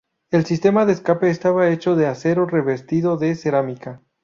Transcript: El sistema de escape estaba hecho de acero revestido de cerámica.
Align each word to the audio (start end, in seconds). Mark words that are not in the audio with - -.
El 0.31 0.45
sistema 0.47 0.87
de 0.87 0.93
escape 0.93 1.29
estaba 1.29 1.69
hecho 1.69 1.95
de 1.95 2.07
acero 2.07 2.47
revestido 2.47 3.17
de 3.17 3.35
cerámica. 3.35 4.01